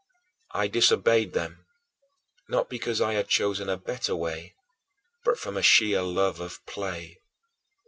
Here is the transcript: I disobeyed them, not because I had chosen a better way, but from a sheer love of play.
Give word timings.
I 0.55 0.67
disobeyed 0.67 1.33
them, 1.33 1.67
not 2.49 2.71
because 2.71 2.99
I 3.01 3.13
had 3.13 3.27
chosen 3.27 3.69
a 3.69 3.77
better 3.77 4.15
way, 4.15 4.55
but 5.23 5.37
from 5.37 5.55
a 5.55 5.61
sheer 5.61 6.01
love 6.01 6.39
of 6.39 6.65
play. 6.65 7.21